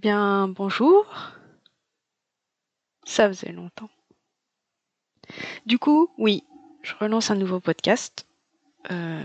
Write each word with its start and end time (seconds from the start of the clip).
bien, 0.00 0.48
bonjour. 0.48 1.04
Ça 3.04 3.28
faisait 3.28 3.52
longtemps. 3.52 3.90
Du 5.66 5.78
coup, 5.78 6.10
oui, 6.16 6.42
je 6.82 6.94
relance 6.98 7.30
un 7.30 7.34
nouveau 7.34 7.60
podcast. 7.60 8.26
Euh, 8.90 9.22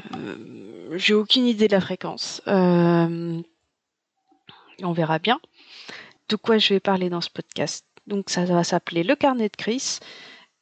J'ai 0.92 1.14
aucune 1.14 1.46
idée 1.46 1.68
de 1.68 1.72
la 1.72 1.82
fréquence. 1.82 2.42
Euh, 2.48 3.42
on 4.84 4.92
verra 4.92 5.18
bien 5.20 5.40
de 6.28 6.36
quoi 6.36 6.58
je 6.58 6.74
vais 6.74 6.80
parler 6.80 7.10
dans 7.10 7.22
ce 7.22 7.30
podcast. 7.30 7.86
Donc 8.06 8.30
ça 8.30 8.44
va 8.46 8.64
s'appeler 8.64 9.04
Le 9.04 9.16
carnet 9.16 9.48
de 9.48 9.56
Chris 9.56 10.00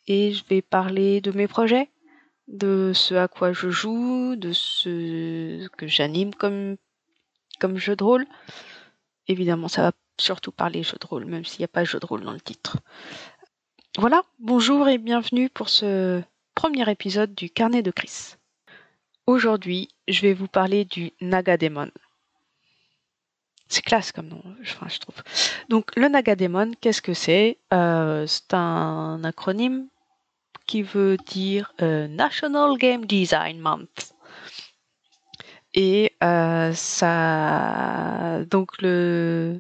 et 0.07 0.32
je 0.34 0.43
vais 0.45 0.61
parler 0.61 1.21
de 1.21 1.32
mes 1.32 1.48
projets, 1.48 1.89
de 2.48 2.91
ce 2.93 3.16
à 3.16 3.27
quoi 3.27 3.52
je 3.52 3.70
joue, 3.70 4.36
de 4.36 4.52
ce 4.54 5.68
que 5.70 5.88
j'anime 5.88 6.36
comme, 6.36 6.77
comme 7.59 7.77
jeu 7.77 7.95
de 7.95 8.04
rôle. 8.04 8.27
Évidemment, 9.27 9.70
ça 9.70 9.82
va 9.82 9.91
surtout 10.20 10.52
parler 10.52 10.84
jeu 10.84 10.98
de 11.00 11.07
rôle, 11.07 11.25
même 11.25 11.46
s'il 11.46 11.59
n'y 11.59 11.66
a 11.66 11.70
pas 11.70 11.84
jeu 11.84 12.00
de 12.00 12.06
rôle 12.06 12.24
dans 12.24 12.32
le 12.32 12.42
titre. 12.42 12.78
Voilà, 13.97 14.24
bonjour 14.39 14.88
et 14.88 14.97
bienvenue 14.97 15.50
pour 15.50 15.69
ce 15.69 16.21
premier 16.55 16.89
épisode 16.89 17.33
du 17.36 17.50
carnet 17.50 17.82
de 17.82 17.92
Chris. 17.92 18.36
Aujourd'hui, 19.28 19.89
je 20.07 20.21
vais 20.21 20.33
vous 20.33 20.47
parler 20.47 20.86
du 20.86 21.11
Nagademon. 21.21 21.91
C'est 23.68 23.82
classe 23.82 24.11
comme 24.11 24.28
nom, 24.28 24.43
je 24.61 25.00
trouve. 25.00 25.15
Donc, 25.69 25.96
le 25.96 26.07
Nagademon, 26.07 26.71
qu'est-ce 26.80 27.02
que 27.02 27.14
c'est? 27.14 27.57
Euh, 27.74 28.27
C'est 28.27 28.54
un 28.54 29.24
acronyme 29.24 29.88
qui 30.68 30.82
veut 30.82 31.18
dire 31.27 31.74
euh, 31.82 32.08
National 32.08 32.77
Game 32.77 33.05
Design 33.05 33.59
Month. 33.59 34.14
Et 35.73 36.14
euh, 36.23 36.72
ça, 36.73 38.44
donc 38.45 38.81
le, 38.81 39.59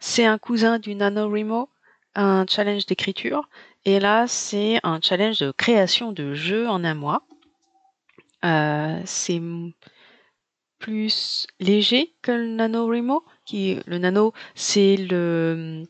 c'est 0.00 0.24
un 0.24 0.38
cousin 0.38 0.78
du 0.78 0.94
NaNoWriMo, 0.94 1.68
un 2.14 2.46
challenge 2.48 2.86
d'écriture. 2.86 3.48
Et 3.84 4.00
là, 4.00 4.26
c'est 4.26 4.80
un 4.82 5.00
challenge 5.00 5.38
de 5.38 5.52
création 5.52 6.12
de 6.12 6.34
jeux 6.34 6.68
en 6.68 6.82
un 6.84 6.94
mois. 6.94 7.22
Euh, 8.44 9.00
c'est 9.04 9.40
plus 10.78 11.46
léger 11.60 12.14
que 12.22 12.32
le 12.32 12.48
NaNoWriMo. 12.48 13.22
Qui, 13.44 13.78
le 13.86 13.98
Nano, 13.98 14.32
c'est 14.54 14.96
euh, 15.12 15.84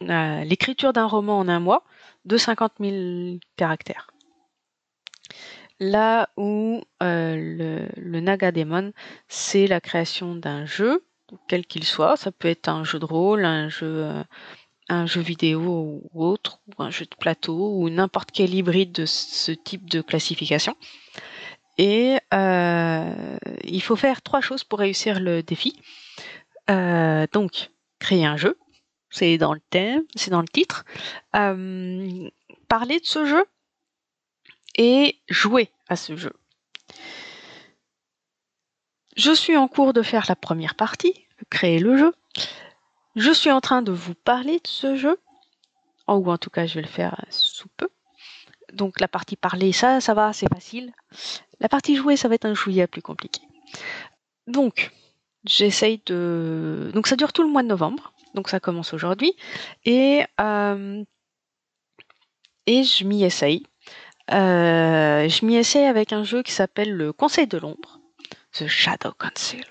l'écriture 0.00 0.92
d'un 0.92 1.06
roman 1.06 1.38
en 1.38 1.48
un 1.48 1.60
mois 1.60 1.84
de 2.24 2.36
50 2.36 2.74
000 2.80 3.38
caractères. 3.56 4.10
Là 5.78 6.28
où 6.36 6.82
euh, 7.02 7.36
le, 7.36 7.88
le 7.96 8.20
Nagademon, 8.20 8.92
c'est 9.28 9.66
la 9.66 9.80
création 9.80 10.34
d'un 10.34 10.66
jeu, 10.66 11.02
quel 11.48 11.66
qu'il 11.66 11.84
soit. 11.84 12.16
Ça 12.16 12.32
peut 12.32 12.48
être 12.48 12.68
un 12.68 12.84
jeu 12.84 12.98
de 12.98 13.04
rôle, 13.04 13.44
un 13.44 13.68
jeu, 13.68 14.04
euh, 14.04 14.22
un 14.88 15.06
jeu 15.06 15.20
vidéo 15.20 16.02
ou 16.12 16.24
autre, 16.24 16.60
ou 16.66 16.82
un 16.82 16.90
jeu 16.90 17.04
de 17.04 17.16
plateau, 17.18 17.76
ou 17.76 17.90
n'importe 17.90 18.30
quel 18.32 18.54
hybride 18.54 18.92
de 18.92 19.06
ce 19.06 19.52
type 19.52 19.88
de 19.88 20.00
classification. 20.00 20.76
Et 21.78 22.18
euh, 22.34 23.38
il 23.64 23.82
faut 23.82 23.96
faire 23.96 24.22
trois 24.22 24.40
choses 24.40 24.64
pour 24.64 24.78
réussir 24.78 25.20
le 25.20 25.42
défi. 25.42 25.80
Euh, 26.68 27.26
donc, 27.32 27.70
créer 27.98 28.26
un 28.26 28.36
jeu, 28.36 28.58
c'est 29.10 29.38
dans 29.38 29.54
le 29.54 29.60
thème, 29.70 30.02
c'est 30.14 30.30
dans 30.30 30.42
le 30.42 30.48
titre. 30.48 30.84
Parler 31.32 33.00
de 33.00 33.06
ce 33.06 33.24
jeu 33.24 33.44
et 34.76 35.20
jouer 35.28 35.70
à 35.88 35.96
ce 35.96 36.16
jeu. 36.16 36.32
Je 39.20 39.32
suis 39.32 39.54
en 39.54 39.68
cours 39.68 39.92
de 39.92 40.00
faire 40.00 40.24
la 40.30 40.34
première 40.34 40.74
partie, 40.74 41.12
créer 41.50 41.78
le 41.78 41.98
jeu. 41.98 42.14
Je 43.16 43.30
suis 43.30 43.50
en 43.50 43.60
train 43.60 43.82
de 43.82 43.92
vous 43.92 44.14
parler 44.14 44.54
de 44.60 44.66
ce 44.66 44.96
jeu, 44.96 45.18
ou 46.08 46.32
en 46.32 46.38
tout 46.38 46.48
cas 46.48 46.64
je 46.64 46.76
vais 46.76 46.80
le 46.80 46.88
faire 46.88 47.22
sous 47.28 47.68
peu. 47.76 47.90
Donc 48.72 48.98
la 48.98 49.08
partie 49.08 49.36
parler, 49.36 49.72
ça, 49.72 50.00
ça 50.00 50.14
va, 50.14 50.32
c'est 50.32 50.48
facile. 50.48 50.94
La 51.58 51.68
partie 51.68 51.96
jouer, 51.96 52.16
ça 52.16 52.28
va 52.28 52.36
être 52.36 52.46
un 52.46 52.54
chouïa 52.54 52.88
plus 52.88 53.02
compliqué. 53.02 53.42
Donc, 54.46 54.90
j'essaye 55.44 56.00
de... 56.06 56.90
Donc 56.94 57.06
ça 57.06 57.16
dure 57.16 57.34
tout 57.34 57.42
le 57.42 57.50
mois 57.50 57.62
de 57.62 57.68
novembre, 57.68 58.14
donc 58.34 58.48
ça 58.48 58.58
commence 58.58 58.94
aujourd'hui, 58.94 59.34
et, 59.84 60.24
euh... 60.40 61.04
je 62.66 63.04
m'y 63.04 63.22
essaye. 63.22 63.66
Euh, 64.32 65.28
je 65.28 65.44
m'y 65.44 65.56
essaye 65.56 65.84
avec 65.84 66.14
un 66.14 66.24
jeu 66.24 66.42
qui 66.42 66.52
s'appelle 66.52 66.94
le 66.94 67.12
Conseil 67.12 67.46
de 67.46 67.58
l'ombre, 67.58 67.99
The 68.52 68.66
Shadow 68.66 69.12
Council. 69.12 69.64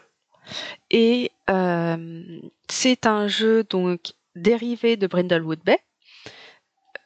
Et 0.90 1.32
euh, 1.50 2.40
c'est 2.70 3.06
un 3.06 3.28
jeu 3.28 3.64
donc 3.64 4.14
dérivé 4.36 4.98
de 4.98 5.08
Brindlewood 5.08 5.60
Bay. 5.64 5.80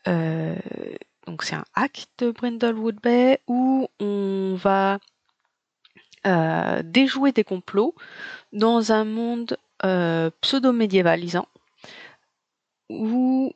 Euh, 0.08 0.56
donc 1.28 1.44
c'est 1.44 1.56
un 1.56 1.66
hack 1.76 2.06
de 2.18 2.32
Brindlewood 2.32 3.00
Bay 3.02 3.40
où 3.48 3.88
on 4.00 4.56
va 4.56 5.00
euh, 6.26 6.82
déjouer 6.84 7.32
des 7.32 7.44
complots 7.44 7.96
dans 8.52 8.92
un 8.92 9.06
monde 9.06 9.58
pseudo-médiévalisant 10.42 11.46
où 12.88 13.52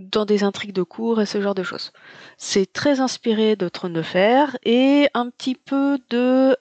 dans 0.00 0.24
des 0.24 0.42
intrigues 0.42 0.72
de 0.72 0.82
cours 0.82 1.20
et 1.20 1.26
ce 1.26 1.40
genre 1.40 1.54
de 1.54 1.62
choses. 1.62 1.92
C'est 2.36 2.72
très 2.72 2.98
inspiré 2.98 3.54
de 3.54 3.68
Trône 3.68 3.92
de 3.92 4.02
Fer 4.02 4.56
et 4.64 5.08
un 5.14 5.30
petit 5.30 5.54
peu 5.54 6.00
de 6.10 6.56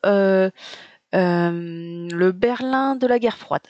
le 1.14 2.32
Berlin 2.32 2.96
de 2.96 3.08
la 3.08 3.20
guerre 3.20 3.38
froide. 3.38 3.68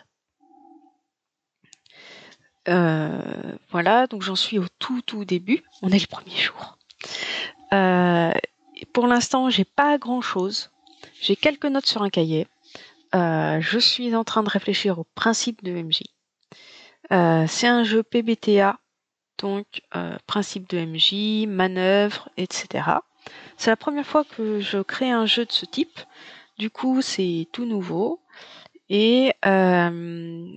Euh, 2.68 3.58
voilà, 3.72 4.08
donc 4.08 4.24
j'en 4.24 4.36
suis 4.36 4.60
au 4.60 4.66
tout 4.80 5.02
tout 5.02 5.24
début. 5.24 5.64
On 5.82 5.90
est 5.90 6.00
le 6.00 6.08
premier 6.08 6.36
jour. 6.36 6.78
Euh, 7.74 8.34
pour 8.94 9.08
l'instant, 9.08 9.50
j'ai 9.50 9.64
pas 9.64 9.98
grand 9.98 10.22
chose. 10.22 10.72
J'ai 11.22 11.36
quelques 11.36 11.66
notes 11.66 11.86
sur 11.86 12.04
un 12.04 12.10
cahier. 12.10 12.48
Euh, 13.16 13.62
je 13.62 13.80
suis 13.80 14.14
en 14.16 14.24
train 14.24 14.44
de 14.44 14.50
réfléchir 14.50 15.00
au 15.00 15.06
principe 15.16 15.64
de 15.64 15.72
MJ. 15.72 16.02
Euh, 17.12 17.46
c'est 17.48 17.68
un 17.68 17.84
jeu 17.84 18.04
PBTA 18.04 18.78
donc 19.38 19.82
euh, 19.96 20.18
principe 20.26 20.70
de 20.70 20.80
MJ, 20.80 21.48
manœuvre, 21.48 22.30
etc. 22.38 22.90
C'est 23.58 23.70
la 23.70 23.78
première 23.78 24.06
fois 24.06 24.24
que 24.24 24.60
je 24.60 24.80
crée 24.80 25.12
un 25.12 25.26
jeu 25.26 25.46
de 25.46 25.52
ce 25.52 25.66
type. 25.66 26.00
Du 26.58 26.70
coup, 26.70 27.02
c'est 27.02 27.48
tout 27.52 27.66
nouveau. 27.66 28.22
Et 28.90 29.34
euh, 29.46 29.90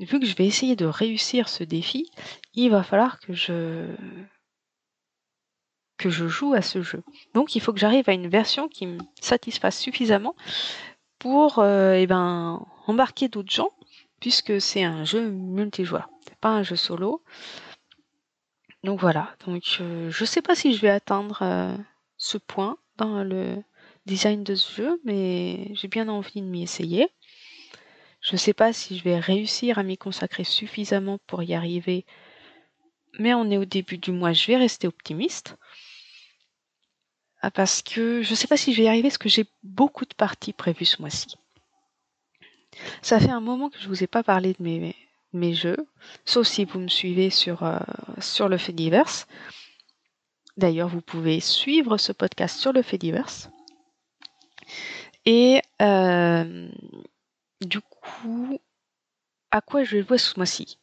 vu 0.01 0.21
que 0.21 0.27
je 0.27 0.37
vais 0.37 0.47
essayer 0.47 0.77
de 0.77 0.87
réussir 0.87 1.49
ce 1.49 1.65
défi, 1.65 2.11
il 2.55 2.71
va 2.71 2.83
falloir 2.83 3.19
que 3.21 3.33
je 3.33 3.87
que 5.99 6.09
je 6.09 6.29
joue 6.29 6.55
à 6.55 6.63
ce 6.63 6.81
jeu. 6.81 7.03
Donc, 7.35 7.55
il 7.55 7.61
faut 7.61 7.75
que 7.75 7.79
j'arrive 7.79 8.09
à 8.09 8.13
une 8.13 8.29
version 8.29 8.69
qui 8.69 8.87
me 8.87 8.99
satisfasse 9.21 9.79
suffisamment 9.79 10.35
pour 11.19 11.59
euh, 11.59 11.93
eh 11.93 12.07
ben 12.07 12.67
embarquer 12.87 13.29
d'autres 13.29 13.53
gens, 13.53 13.71
puisque 14.19 14.61
c'est 14.61 14.83
un 14.83 15.05
jeu 15.05 15.31
multijoueur. 15.31 16.09
C'est 16.27 16.39
pas 16.39 16.49
un 16.49 16.63
jeu 16.63 16.77
solo. 16.77 17.23
Donc 18.83 18.99
voilà, 19.01 19.35
donc 19.47 19.63
euh, 19.81 20.11
je 20.11 20.25
sais 20.25 20.41
pas 20.41 20.55
si 20.55 20.73
je 20.73 20.81
vais 20.81 20.89
atteindre 20.89 21.43
euh, 21.43 21.77
ce 22.17 22.39
point 22.39 22.79
dans 22.97 23.23
le 23.23 23.63
design 24.07 24.45
de 24.45 24.55
ce 24.55 24.75
jeu, 24.75 25.01
mais 25.05 25.75
j'ai 25.75 25.89
bien 25.89 26.09
envie 26.09 26.41
de 26.41 26.47
m'y 26.47 26.63
essayer. 26.63 27.09
Je 28.21 28.37
sais 28.37 28.53
pas 28.53 28.73
si 28.73 28.99
je 28.99 29.05
vais 29.05 29.19
réussir 29.19 29.79
à 29.79 29.83
m'y 29.83 29.97
consacrer 29.97 30.45
suffisamment 30.45 31.19
pour 31.27 31.43
y 31.43 31.55
arriver, 31.55 32.05
mais 33.19 33.35
on 33.35 33.51
est 33.51 33.57
au 33.57 33.65
début 33.65 33.99
du 33.99 34.13
mois, 34.13 34.33
je 34.33 34.47
vais 34.47 34.57
rester 34.57 34.87
optimiste. 34.87 35.57
Ah, 37.43 37.51
parce 37.51 37.81
que 37.81 38.23
je 38.23 38.35
sais 38.35 38.47
pas 38.47 38.59
si 38.59 38.73
je 38.73 38.79
vais 38.79 38.85
y 38.85 38.89
arriver 38.89 39.09
parce 39.09 39.19
que 39.19 39.31
j'ai 39.31 39.47
beaucoup 39.63 40.05
de 40.05 40.15
parties 40.15 40.53
prévues 40.53 40.85
ce 40.85 41.01
mois-ci. 41.01 41.37
Ça 43.03 43.19
fait 43.19 43.31
un 43.31 43.41
moment 43.41 43.71
que 43.71 43.79
je 43.79 43.89
vous 43.89 44.05
ai 44.05 44.07
pas 44.07 44.23
parlé 44.23 44.53
de 44.53 44.63
mes, 44.63 44.95
mes 45.33 45.55
jeux, 45.55 45.89
sauf 46.25 46.47
si 46.47 46.65
vous 46.65 46.79
me 46.79 46.89
suivez 46.89 47.31
sur, 47.31 47.63
euh, 47.63 47.79
sur 48.19 48.49
le 48.49 48.59
fait 48.59 48.73
divers. 48.73 49.27
D'ailleurs, 50.57 50.89
vous 50.89 51.01
pouvez 51.01 51.41
suivre 51.41 51.97
ce 51.97 52.13
podcast 52.13 52.59
sur 52.59 52.73
le 52.73 52.83
fait 52.83 52.99
divers. 52.99 53.51
Et 55.27 55.61
euh, 55.83 56.69
du 57.61 57.81
coup, 57.81 58.59
à 59.51 59.61
quoi 59.61 59.85
je 59.85 59.97
vais 59.97 60.07
jouer 60.07 60.19
ce 60.19 60.39
mois-ci? 60.39 60.79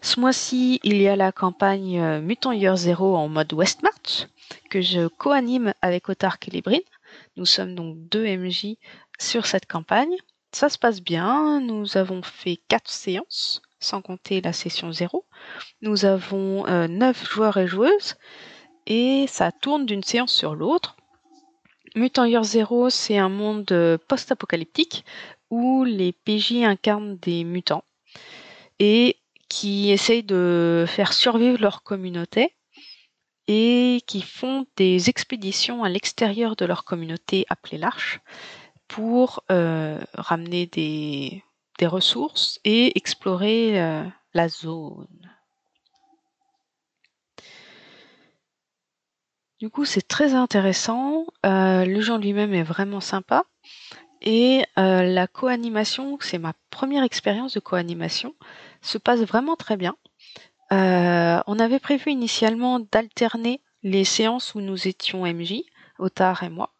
Ce 0.00 0.18
mois-ci, 0.20 0.80
il 0.82 1.00
y 1.00 1.08
a 1.08 1.16
la 1.16 1.32
campagne 1.32 2.00
euh, 2.00 2.20
Mutant 2.20 2.52
Year 2.52 2.76
Zero 2.76 3.16
en 3.16 3.28
mode 3.28 3.52
Westmarch 3.52 4.28
que 4.70 4.80
je 4.80 5.08
co-anime 5.08 5.74
avec 5.82 6.08
Otark 6.08 6.48
et 6.48 6.50
Librin. 6.50 6.78
Nous 7.36 7.46
sommes 7.46 7.74
donc 7.74 7.96
deux 8.08 8.24
MJ 8.24 8.76
sur 9.18 9.46
cette 9.46 9.66
campagne. 9.66 10.14
Ça 10.52 10.68
se 10.68 10.78
passe 10.78 11.00
bien. 11.00 11.60
Nous 11.60 11.96
avons 11.96 12.22
fait 12.22 12.60
quatre 12.68 12.90
séances 12.90 13.62
sans 13.80 14.00
compter 14.00 14.40
la 14.40 14.52
session 14.52 14.92
0. 14.92 15.24
Nous 15.80 16.04
avons 16.04 16.66
euh, 16.66 16.86
9 16.86 17.30
joueurs 17.30 17.56
et 17.56 17.66
joueuses 17.66 18.14
et 18.86 19.26
ça 19.28 19.52
tourne 19.52 19.86
d'une 19.86 20.02
séance 20.02 20.32
sur 20.32 20.54
l'autre. 20.54 20.96
Mutant 21.94 22.24
Year 22.24 22.42
Zero, 22.42 22.88
c'est 22.88 23.18
un 23.18 23.28
monde 23.28 23.70
euh, 23.72 23.98
post-apocalyptique 24.08 25.04
où 25.50 25.84
les 25.84 26.12
PJ 26.12 26.62
incarnent 26.64 27.18
des 27.18 27.44
mutants 27.44 27.84
et 28.78 29.18
qui 29.48 29.90
essayent 29.90 30.22
de 30.22 30.86
faire 30.88 31.12
survivre 31.12 31.60
leur 31.60 31.82
communauté 31.82 32.54
et 33.46 34.00
qui 34.06 34.22
font 34.22 34.66
des 34.76 35.10
expéditions 35.10 35.84
à 35.84 35.90
l'extérieur 35.90 36.56
de 36.56 36.64
leur 36.64 36.84
communauté 36.84 37.44
appelée 37.50 37.76
l'Arche 37.76 38.20
pour 38.88 39.42
euh, 39.50 40.00
ramener 40.14 40.66
des, 40.66 41.42
ressources 41.82 42.60
et 42.62 42.96
explorer 42.96 43.80
euh, 43.80 44.04
la 44.34 44.48
zone. 44.48 45.31
Du 49.62 49.70
coup, 49.70 49.84
c'est 49.84 50.08
très 50.08 50.34
intéressant. 50.34 51.24
Euh, 51.46 51.84
le 51.84 52.00
jeu 52.00 52.18
lui-même 52.18 52.52
est 52.52 52.64
vraiment 52.64 52.98
sympa. 52.98 53.44
Et 54.20 54.64
euh, 54.76 55.04
la 55.04 55.28
co-animation, 55.28 56.18
c'est 56.20 56.38
ma 56.38 56.54
première 56.70 57.04
expérience 57.04 57.54
de 57.54 57.60
co-animation, 57.60 58.34
se 58.80 58.98
passe 58.98 59.20
vraiment 59.20 59.54
très 59.54 59.76
bien. 59.76 59.94
Euh, 60.72 61.40
on 61.46 61.60
avait 61.60 61.78
prévu 61.78 62.10
initialement 62.10 62.80
d'alterner 62.80 63.60
les 63.84 64.02
séances 64.02 64.56
où 64.56 64.60
nous 64.60 64.88
étions 64.88 65.24
MJ, 65.32 65.62
Otar 66.00 66.42
et 66.42 66.48
moi. 66.48 66.74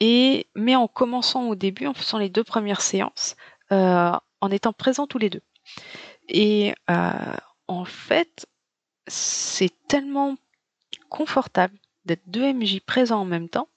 Mais 0.00 0.76
en 0.76 0.86
commençant 0.86 1.48
au 1.48 1.56
début, 1.56 1.88
en 1.88 1.94
faisant 1.94 2.18
les 2.18 2.28
deux 2.28 2.44
premières 2.44 2.80
séances, 2.80 3.34
en 3.72 4.50
étant 4.52 4.72
présents 4.72 5.08
tous 5.08 5.18
les 5.18 5.30
deux. 5.30 5.42
Et 6.28 6.74
en 6.86 7.84
fait, 7.84 8.46
c'est 9.08 9.72
tellement 9.88 10.36
confortable 11.08 11.76
d'être 12.08 12.26
deux 12.26 12.52
MJ 12.52 12.80
présents 12.80 13.20
en 13.20 13.24
même 13.24 13.48
temps 13.48 13.68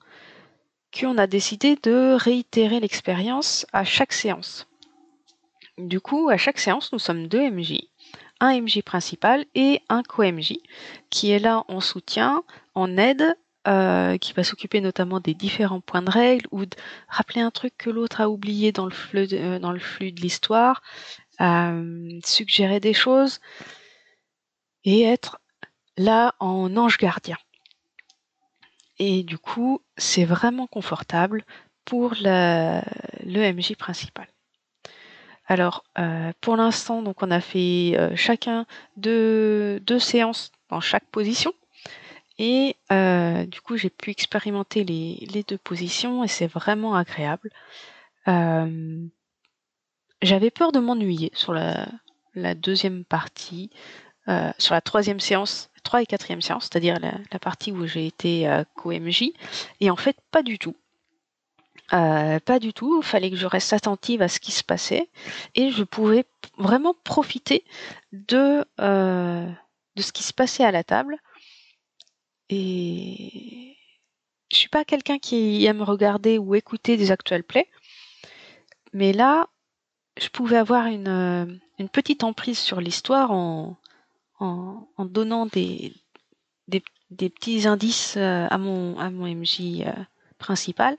qu'on 0.98 1.18
a 1.18 1.28
décidé 1.28 1.78
de 1.84 2.16
réitérer 2.18 2.80
l'expérience 2.80 3.66
à 3.72 3.84
chaque 3.84 4.14
séance. 4.14 4.68
Du 5.78 6.02
coup, 6.02 6.30
à 6.30 6.38
chaque 6.38 6.60
séance, 6.60 6.92
nous 6.92 7.00
sommes 7.00 7.28
deux 7.28 7.50
MJ, 7.50 7.82
un 8.40 8.60
MJ 8.60 8.82
principal 8.82 9.46
et 9.56 9.82
un 9.90 10.04
co-MJ 10.04 10.54
qui 11.10 11.32
est 11.32 11.40
là 11.40 11.64
en 11.68 11.80
soutien, 11.80 12.44
en 12.76 12.98
aide, 12.98 13.36
euh, 13.68 14.18
qui 14.18 14.34
va 14.34 14.44
s'occuper 14.44 14.82
notamment 14.82 15.20
des 15.20 15.36
différents 15.36 15.82
points 15.82 16.02
de 16.02 16.10
règle 16.10 16.48
ou 16.52 16.66
de 16.66 16.76
rappeler 17.08 17.42
un 17.42 17.52
truc 17.52 17.74
que 17.78 17.90
l'autre 17.90 18.20
a 18.20 18.30
oublié 18.30 18.72
dans 18.72 18.86
le 18.86 18.92
flux 18.92 19.28
de, 19.28 19.38
euh, 19.38 19.80
flux 19.80 20.12
de 20.12 20.20
l'histoire, 20.20 20.82
euh, 21.42 22.20
suggérer 22.26 22.80
des 22.80 22.94
choses 22.94 23.40
et 24.84 25.04
être 25.04 25.40
là 25.96 26.34
en 26.40 26.76
ange 26.76 26.98
gardien. 26.98 27.38
Et 29.04 29.24
du 29.24 29.40
coup, 29.40 29.82
c'est 29.98 30.26
vraiment 30.26 30.68
confortable 30.68 31.44
pour 31.86 32.14
le, 32.22 33.52
MJ 33.52 33.76
principal. 33.76 34.28
Alors, 35.48 35.84
euh, 35.98 36.32
pour 36.40 36.56
l'instant, 36.56 37.02
donc 37.02 37.24
on 37.24 37.32
a 37.32 37.42
fait 37.42 37.96
euh, 37.98 38.16
chacun 38.16 38.68
deux, 38.98 39.80
deux, 39.80 39.98
séances 39.98 40.52
dans 40.70 40.82
chaque 40.82 41.08
position. 41.08 41.52
Et 42.38 42.76
euh, 42.92 43.48
du 43.48 43.60
coup, 43.60 43.76
j'ai 43.76 43.90
pu 43.90 44.12
expérimenter 44.12 44.84
les, 44.84 45.28
les, 45.34 45.42
deux 45.42 45.58
positions 45.58 46.24
et 46.24 46.28
c'est 46.28 46.46
vraiment 46.46 46.94
agréable. 46.94 47.50
J'avais 50.22 50.52
peur 50.52 50.72
de 50.72 50.80
m'ennuyer 50.80 51.32
sur 51.34 51.54
la, 51.54 51.88
la, 52.36 52.54
deuxième 52.54 53.04
partie, 53.04 53.72
euh, 54.28 54.52
sur 54.58 54.74
la 54.74 54.82
troisième 54.82 55.20
séance 55.20 55.72
3 55.84 56.04
et 56.04 56.06
4 56.06 56.42
séance, 56.42 56.64
c'est-à-dire 56.64 57.00
la, 57.00 57.14
la, 57.32 57.40
partie 57.40 57.72
où 57.72 57.86
j'ai 57.86 58.06
été 58.06 58.48
euh, 58.48 58.64
co-MJ. 58.76 59.32
Et 59.80 59.90
en 59.90 59.96
fait, 59.96 60.18
pas 60.32 60.44
du 60.44 60.60
tout. 60.60 60.76
Euh, 61.94 62.40
pas 62.40 62.60
du 62.60 62.74
tout. 62.74 63.02
Il 63.02 63.06
fallait 63.06 63.30
que 63.30 63.36
je 63.36 63.48
reste 63.48 63.74
attentive 63.74 64.22
à 64.22 64.28
ce 64.28 64.40
qui 64.40 64.52
se 64.52 64.64
passait 64.64 65.10
et 65.56 65.72
je 65.72 65.84
pouvais 65.84 66.26
vraiment 66.58 66.96
profiter 67.04 67.66
de, 68.14 68.66
euh, 68.80 69.50
de 69.96 70.02
ce 70.02 70.12
qui 70.12 70.24
se 70.24 70.34
passait 70.34 70.64
à 70.64 70.72
la 70.72 70.84
table. 70.84 71.18
Et 72.50 73.78
je 74.52 74.58
suis 74.58 74.70
pas 74.70 74.86
quelqu'un 74.86 75.20
qui 75.20 75.66
aime 75.66 75.82
regarder 75.82 76.38
ou 76.38 76.56
écouter 76.56 76.98
des 76.98 77.12
actual 77.12 77.44
plays, 77.44 77.70
mais 78.94 79.14
là, 79.14 79.48
je 80.20 80.28
pouvais 80.28 80.58
avoir 80.58 80.88
une, 80.88 81.60
une 81.80 81.90
petite 81.90 82.26
emprise 82.26 82.60
sur 82.60 82.82
l'histoire 82.82 83.32
en, 83.32 83.78
en, 84.42 85.06
donnant 85.06 85.46
des, 85.46 85.94
des, 86.68 87.30
petits 87.30 87.68
indices 87.68 88.16
euh, 88.18 88.48
à 88.50 88.58
mon, 88.58 88.98
à 88.98 89.10
mon 89.10 89.28
MJ 89.28 89.84
euh, 89.86 89.94
principal. 90.38 90.98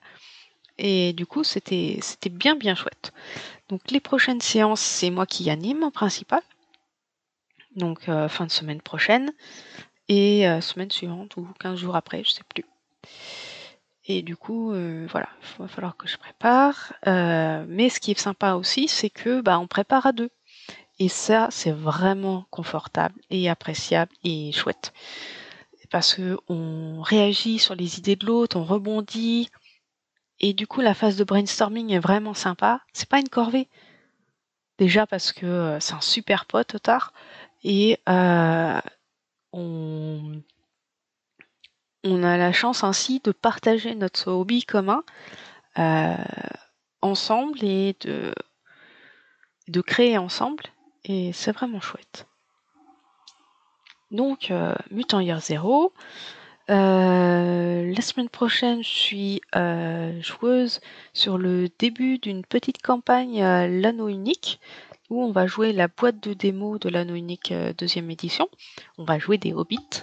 Et 0.79 1.13
du 1.13 1.27
coup, 1.27 1.45
c'était 1.45 2.01
bien 2.31 2.57
bien 2.57 2.75
chouette. 2.75 3.13
Donc 3.69 3.91
les 3.91 4.01
prochaines 4.01 4.41
séances, 4.41 4.81
c'est 4.81 5.11
moi 5.11 5.27
qui 5.27 5.51
anime 5.51 5.83
en 5.83 5.91
principal. 5.91 6.41
Donc 7.77 8.09
euh, 8.09 8.29
fin 8.29 8.47
de 8.47 8.51
semaine 8.51 8.81
prochaine 8.81 9.33
et 10.09 10.45
semaine 10.61 10.91
suivante 10.91 11.37
ou 11.37 11.49
15 11.61 11.79
jours 11.79 11.97
après, 11.97 12.23
je 12.25 12.31
sais 12.31 12.43
plus. 12.49 12.65
Et 14.05 14.21
du 14.23 14.37
coup, 14.37 14.73
voilà, 15.11 15.29
il 15.41 15.63
va 15.63 15.69
falloir 15.69 15.97
que 15.97 16.07
je 16.07 16.19
prépare. 16.19 16.93
mais 17.07 17.89
ce 17.89 17.99
qui 17.99 18.11
est 18.11 18.19
sympa 18.19 18.55
aussi, 18.55 18.89
c'est 18.89 19.09
que 19.09 19.41
bah, 19.41 19.59
on 19.59 19.67
prépare 19.67 20.05
à 20.07 20.13
deux. 20.13 20.31
Et 21.03 21.09
ça, 21.09 21.49
c'est 21.51 21.73
vraiment 21.73 22.47
confortable 22.51 23.21
et 23.29 23.51
appréciable 23.51 24.13
et 24.23 24.53
chouette. 24.53 24.93
Parce 25.91 26.15
que 26.15 26.39
on 26.49 27.03
réagit 27.03 27.59
sur 27.59 27.75
les 27.75 27.99
idées 27.99 28.15
de 28.15 28.25
l'autre, 28.25 28.57
on 28.57 28.63
rebondit. 28.63 29.51
Et 30.39 30.53
du 30.53 30.69
coup, 30.69 30.81
la 30.81 30.95
phase 30.95 31.17
de 31.17 31.25
brainstorming 31.25 31.91
est 31.91 31.99
vraiment 31.99 32.35
sympa. 32.35 32.83
C'est 32.93 33.09
pas 33.09 33.19
une 33.19 33.29
corvée. 33.29 33.69
Déjà 34.79 35.05
parce 35.09 35.33
que 35.33 35.45
euh, 35.45 35.81
c'est 35.81 35.95
un 35.95 36.01
super 36.01 36.47
pote, 36.47 36.81
tard. 36.81 37.13
Et 37.65 37.99
euh, 38.09 38.81
on, 39.53 40.41
a 42.05 42.37
la 42.37 42.53
chance 42.53 42.85
ainsi 42.85 43.19
de 43.25 43.33
partager 43.33 43.97
notre 43.97 44.31
hobby 44.31 44.63
commun 44.63 45.03
euh, 45.81 46.15
ensemble 47.01 47.65
et 47.65 47.97
de 49.67 49.81
créer 49.81 50.17
ensemble 50.17 50.63
et 51.05 51.33
c'est 51.33 51.53
vraiment 51.53 51.81
chouette. 51.81 52.27
Donc, 54.13 54.51
euh, 54.51 54.75
Mutant 54.91 55.21
Year 55.21 55.41
Zero. 55.41 55.93
Euh, 56.71 57.93
la 57.93 58.01
semaine 58.03 58.29
prochaine, 58.29 58.85
je 58.85 58.89
suis 58.89 59.41
euh, 59.57 60.21
joueuse 60.23 60.81
sur 61.13 61.39
le 61.39 61.69
début 61.79 62.19
d'une 62.19 62.45
petite 62.45 62.81
campagne 62.83 63.41
L'Anneau 63.41 64.09
Unique, 64.09 64.61
où 65.11 65.25
on 65.25 65.33
va 65.33 65.47
jouer 65.47 65.73
la 65.73 65.89
boîte 65.89 66.23
de 66.23 66.35
démo 66.35 66.79
de 66.79 66.89
l'Anneau 66.89 67.15
Unique 67.15 67.53
deuxième 67.79 68.11
édition. 68.11 68.49
On 68.99 69.05
va 69.05 69.19
jouer 69.19 69.39
des 69.39 69.53
hobbits. 69.53 70.03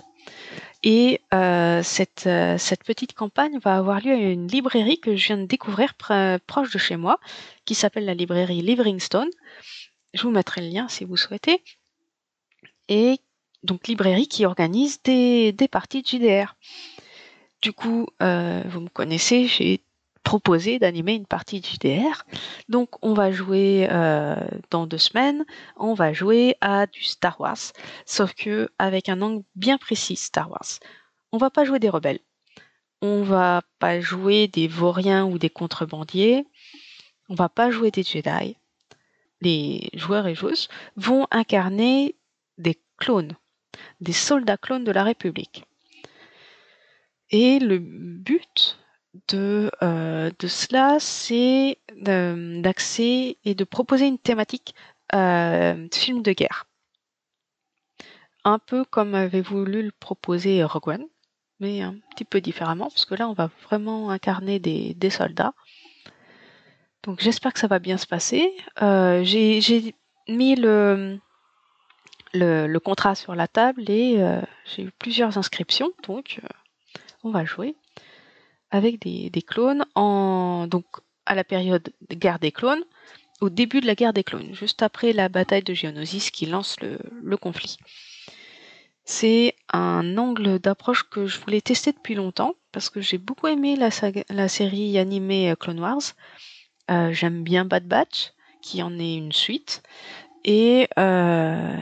Et 0.83 1.21
cette, 1.31 2.29
cette 2.57 2.83
petite 2.83 3.13
campagne 3.13 3.59
va 3.59 3.75
avoir 3.75 4.01
lieu 4.01 4.11
à 4.11 4.15
une 4.15 4.47
librairie 4.47 4.99
que 4.99 5.15
je 5.15 5.27
viens 5.27 5.37
de 5.37 5.45
découvrir 5.45 5.93
proche 5.93 6.71
de 6.71 6.77
chez 6.77 6.97
moi, 6.97 7.19
qui 7.65 7.73
s'appelle 7.73 8.05
la 8.05 8.13
librairie 8.13 8.61
Livingstone. 8.61 9.29
Je 10.13 10.23
vous 10.23 10.31
mettrai 10.31 10.61
le 10.61 10.67
lien 10.67 10.87
si 10.87 11.05
vous 11.05 11.17
souhaitez. 11.17 11.63
Et 12.87 13.19
donc 13.63 13.87
librairie 13.87 14.27
qui 14.27 14.45
organise 14.45 15.01
des, 15.03 15.51
des 15.51 15.67
parties 15.67 16.01
de 16.01 16.07
JDR. 16.07 16.55
Du 17.61 17.73
coup, 17.73 18.07
euh, 18.21 18.63
vous 18.67 18.79
me 18.79 18.89
connaissez, 18.89 19.47
j'ai 19.47 19.81
proposé 20.23 20.79
d'animer 20.79 21.13
une 21.13 21.25
partie 21.25 21.59
de 21.59 21.65
JDR. 21.65 22.25
Donc 22.69 22.89
on 23.01 23.13
va 23.13 23.31
jouer 23.31 23.87
euh, 23.91 24.35
dans 24.69 24.87
deux 24.87 24.97
semaines, 24.97 25.45
on 25.75 25.93
va 25.93 26.13
jouer 26.13 26.55
à 26.61 26.85
du 26.87 27.03
Star 27.03 27.39
Wars, 27.41 27.57
sauf 28.05 28.33
que 28.33 28.69
avec 28.79 29.09
un 29.09 29.21
angle 29.21 29.43
bien 29.55 29.77
précis 29.77 30.15
Star 30.15 30.49
Wars. 30.49 30.79
On 31.31 31.37
va 31.37 31.49
pas 31.49 31.65
jouer 31.65 31.79
des 31.79 31.89
rebelles. 31.89 32.19
On 33.01 33.23
va 33.23 33.61
pas 33.79 34.01
jouer 34.01 34.47
des 34.47 34.67
vauriens 34.67 35.25
ou 35.25 35.37
des 35.37 35.49
contrebandiers. 35.49 36.45
On 37.29 37.35
va 37.35 37.49
pas 37.49 37.71
jouer 37.71 37.91
des 37.91 38.03
Jedi 38.03 38.58
les 39.41 39.89
joueurs 39.93 40.27
et 40.27 40.35
joueuses 40.35 40.67
vont 40.95 41.27
incarner 41.31 42.15
des 42.57 42.79
clones, 42.97 43.35
des 44.01 44.13
soldats 44.13 44.57
clones 44.57 44.83
de 44.83 44.91
la 44.91 45.03
République. 45.03 45.65
Et 47.31 47.59
le 47.59 47.79
but 47.79 48.79
de, 49.29 49.71
euh, 49.81 50.31
cela, 50.41 50.97
c'est 50.99 51.77
d'axer 51.95 53.37
et 53.43 53.55
de 53.55 53.63
proposer 53.63 54.07
une 54.07 54.19
thématique 54.19 54.75
euh, 55.13 55.87
film 55.93 56.21
de 56.21 56.31
guerre. 56.31 56.65
Un 58.45 58.59
peu 58.59 58.85
comme 58.85 59.15
avait 59.15 59.41
voulu 59.41 59.83
le 59.83 59.91
proposer 59.91 60.63
Rogue 60.63 60.87
One, 60.89 61.05
mais 61.59 61.81
un 61.81 61.95
petit 62.11 62.25
peu 62.25 62.41
différemment, 62.41 62.89
parce 62.89 63.05
que 63.05 63.15
là, 63.15 63.27
on 63.27 63.33
va 63.33 63.49
vraiment 63.63 64.09
incarner 64.09 64.59
des 64.59 65.09
soldats. 65.09 65.53
Donc 67.03 67.21
j'espère 67.21 67.53
que 67.53 67.59
ça 67.59 67.67
va 67.67 67.79
bien 67.79 67.97
se 67.97 68.07
passer. 68.07 68.53
Euh, 68.81 69.23
j'ai 69.23 69.95
mis 70.27 70.55
le, 70.55 71.19
contrat 72.83 73.15
sur 73.15 73.35
la 73.35 73.47
table 73.47 73.89
et 73.89 74.15
euh, 74.19 74.41
j'ai 74.65 74.83
eu 74.83 74.91
plusieurs 74.99 75.37
inscriptions, 75.37 75.91
donc 76.03 76.39
euh, 76.43 76.47
on 77.23 77.31
va 77.31 77.45
jouer 77.45 77.75
avec 78.71 78.99
des, 78.99 79.41
clones 79.41 79.83
donc 79.95 80.85
à 81.25 81.35
la 81.35 81.43
période 81.43 81.89
de 82.09 82.15
guerre 82.15 82.39
des 82.39 82.51
clones 82.51 82.83
au 83.41 83.49
début 83.49 83.81
de 83.81 83.87
la 83.87 83.95
guerre 83.95 84.13
des 84.13 84.23
clones, 84.23 84.53
juste 84.53 84.83
après 84.83 85.13
la 85.13 85.29
bataille 85.29 85.63
de 85.63 85.73
Geonosis 85.73 86.29
qui 86.29 86.45
lance 86.45 86.75
le, 86.81 87.37
conflit. 87.37 87.77
C'est 89.05 89.55
un 89.71 90.17
angle 90.17 90.59
d'approche 90.59 91.09
que 91.09 91.25
je 91.25 91.39
voulais 91.39 91.61
tester 91.61 91.93
depuis 91.93 92.13
longtemps 92.13 92.55
parce 92.71 92.89
que 92.89 93.01
j'ai 93.01 93.17
beaucoup 93.17 93.47
aimé 93.47 93.75
la 93.77 94.49
série 94.49 94.99
animée 94.99 95.55
Clone 95.57 95.79
Wars. 95.79 96.13
Euh, 96.89 97.11
j'aime 97.13 97.43
bien 97.43 97.65
Bad 97.65 97.87
Batch, 97.87 98.33
qui 98.61 98.81
en 98.81 98.97
est 98.97 99.15
une 99.15 99.31
suite. 99.31 99.83
Et, 100.43 100.87
euh, 100.97 101.77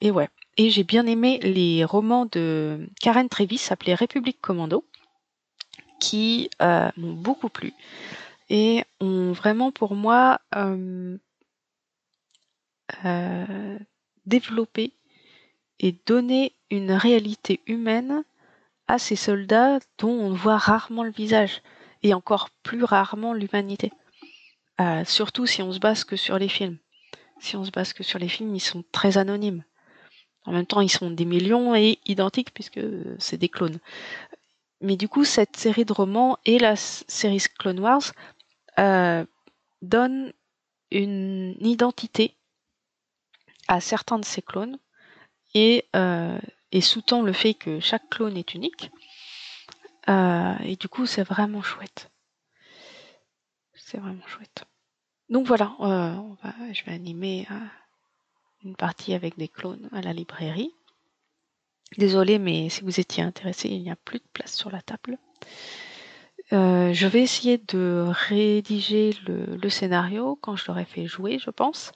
et 0.00 0.10
ouais. 0.10 0.28
Et 0.56 0.70
j'ai 0.70 0.84
bien 0.84 1.06
aimé 1.06 1.38
les 1.42 1.84
romans 1.84 2.26
de 2.26 2.88
Karen 3.00 3.28
Trevis 3.28 3.68
appelés 3.70 3.94
République 3.94 4.40
Commando, 4.40 4.84
qui 5.98 6.50
euh, 6.60 6.90
m'ont 6.96 7.14
beaucoup 7.14 7.48
plu 7.48 7.72
et 8.50 8.84
ont 9.00 9.32
vraiment 9.32 9.72
pour 9.72 9.94
moi 9.94 10.40
développé 14.26 14.92
et 15.80 15.96
donné 16.06 16.52
une 16.70 16.92
réalité 16.92 17.60
humaine 17.66 18.24
à 18.88 18.98
ces 18.98 19.16
soldats 19.16 19.78
dont 19.98 20.10
on 20.10 20.34
voit 20.34 20.58
rarement 20.58 21.02
le 21.02 21.10
visage 21.10 21.62
et 22.02 22.12
encore 22.12 22.50
plus 22.62 22.84
rarement 22.84 23.32
l'humanité. 23.32 23.90
Euh, 24.82 25.04
surtout 25.04 25.46
si 25.46 25.62
on 25.62 25.72
se 25.72 25.78
base 25.78 26.04
que 26.04 26.16
sur 26.16 26.38
les 26.38 26.48
films. 26.48 26.78
Si 27.40 27.56
on 27.56 27.64
se 27.64 27.70
base 27.70 27.92
que 27.92 28.02
sur 28.02 28.18
les 28.18 28.28
films, 28.28 28.54
ils 28.54 28.60
sont 28.60 28.84
très 28.90 29.16
anonymes. 29.16 29.64
En 30.44 30.52
même 30.52 30.66
temps, 30.66 30.80
ils 30.80 30.90
sont 30.90 31.10
des 31.10 31.24
millions 31.24 31.74
et 31.74 31.98
identiques 32.06 32.52
puisque 32.52 32.80
c'est 33.18 33.36
des 33.36 33.48
clones. 33.48 33.78
Mais 34.80 34.96
du 34.96 35.08
coup, 35.08 35.24
cette 35.24 35.56
série 35.56 35.84
de 35.84 35.92
romans 35.92 36.38
et 36.44 36.58
la 36.58 36.74
série 36.74 37.42
Clone 37.58 37.78
Wars 37.78 38.12
euh, 38.78 39.24
donnent 39.82 40.32
une 40.90 41.56
identité 41.60 42.34
à 43.68 43.80
certains 43.80 44.18
de 44.18 44.24
ces 44.24 44.42
clones 44.42 44.78
et, 45.54 45.84
euh, 45.94 46.38
et 46.72 46.80
sous-tend 46.80 47.22
le 47.22 47.32
fait 47.32 47.54
que 47.54 47.78
chaque 47.78 48.08
clone 48.10 48.36
est 48.36 48.54
unique. 48.54 48.90
et 50.08 50.76
du 50.76 50.88
coup, 50.88 51.06
c'est 51.06 51.22
vraiment 51.22 51.62
chouette. 51.62 52.10
C'est 53.74 53.98
vraiment 53.98 54.26
chouette. 54.26 54.64
Donc 55.32 55.46
voilà, 55.46 55.74
euh, 55.80 56.14
je 56.74 56.84
vais 56.84 56.92
animer 56.92 57.46
euh, 57.50 57.54
une 58.64 58.76
partie 58.76 59.14
avec 59.14 59.38
des 59.38 59.48
clones 59.48 59.88
à 59.90 60.02
la 60.02 60.12
librairie. 60.12 60.74
Désolé, 61.96 62.38
mais 62.38 62.68
si 62.68 62.82
vous 62.82 63.00
étiez 63.00 63.22
intéressé, 63.22 63.70
il 63.70 63.82
n'y 63.82 63.90
a 63.90 63.96
plus 63.96 64.18
de 64.18 64.28
place 64.34 64.54
sur 64.54 64.70
la 64.70 64.82
table. 64.82 65.16
Euh, 66.52 66.92
je 66.92 67.06
vais 67.06 67.22
essayer 67.22 67.56
de 67.56 68.04
rédiger 68.10 69.16
le, 69.26 69.70
scénario 69.70 70.38
quand 70.42 70.54
je 70.56 70.66
l'aurai 70.68 70.84
fait 70.84 71.06
jouer, 71.06 71.38
je 71.38 71.48
pense. 71.48 71.92